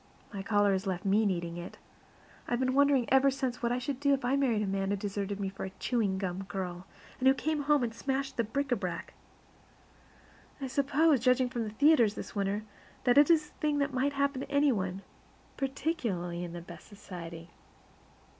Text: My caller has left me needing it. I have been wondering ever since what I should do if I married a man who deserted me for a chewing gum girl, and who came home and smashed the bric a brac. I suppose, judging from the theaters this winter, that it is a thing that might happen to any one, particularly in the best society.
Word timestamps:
My 0.33 0.41
caller 0.41 0.71
has 0.71 0.87
left 0.87 1.05
me 1.05 1.27
needing 1.27 1.57
it. 1.57 1.77
I 2.47 2.53
have 2.53 2.59
been 2.59 2.73
wondering 2.73 3.05
ever 3.13 3.29
since 3.29 3.61
what 3.61 3.71
I 3.71 3.77
should 3.77 3.99
do 3.99 4.15
if 4.15 4.25
I 4.25 4.35
married 4.35 4.63
a 4.63 4.65
man 4.65 4.89
who 4.89 4.95
deserted 4.97 5.39
me 5.39 5.47
for 5.47 5.63
a 5.63 5.69
chewing 5.77 6.17
gum 6.17 6.45
girl, 6.45 6.87
and 7.19 7.27
who 7.27 7.35
came 7.35 7.61
home 7.61 7.83
and 7.83 7.93
smashed 7.93 8.35
the 8.35 8.43
bric 8.43 8.71
a 8.71 8.75
brac. 8.75 9.13
I 10.59 10.65
suppose, 10.65 11.19
judging 11.19 11.49
from 11.51 11.65
the 11.65 11.69
theaters 11.69 12.15
this 12.15 12.35
winter, 12.35 12.63
that 13.03 13.19
it 13.19 13.29
is 13.29 13.49
a 13.49 13.53
thing 13.59 13.77
that 13.77 13.93
might 13.93 14.13
happen 14.13 14.41
to 14.41 14.49
any 14.49 14.71
one, 14.71 15.03
particularly 15.55 16.43
in 16.43 16.53
the 16.53 16.61
best 16.61 16.87
society. 16.87 17.51